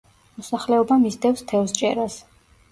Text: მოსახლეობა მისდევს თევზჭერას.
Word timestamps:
მოსახლეობა 0.37 0.97
მისდევს 1.05 1.47
თევზჭერას. 1.53 2.19